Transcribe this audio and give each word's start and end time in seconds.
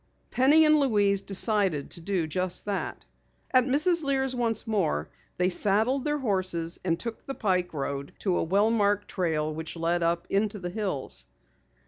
Penny 0.31 0.65
and 0.65 0.79
Louise 0.79 1.21
decided 1.21 1.91
to 1.91 2.01
do 2.01 2.25
just 2.25 2.65
that. 2.65 3.05
At 3.51 3.65
Mrs. 3.67 4.01
Lear's 4.03 4.35
once 4.35 4.65
more, 4.65 5.09
they 5.37 5.49
saddled 5.49 6.05
their 6.05 6.17
horses 6.17 6.79
and 6.83 6.99
took 6.99 7.23
the 7.23 7.35
pike 7.35 7.71
road 7.71 8.11
to 8.21 8.37
a 8.37 8.43
well 8.43 8.71
marked 8.71 9.09
trail 9.09 9.53
which 9.53 9.75
led 9.75 10.01
up 10.01 10.25
into 10.31 10.57
the 10.57 10.71
hills. 10.71 11.25